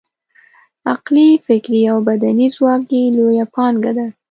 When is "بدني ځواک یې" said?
2.09-3.13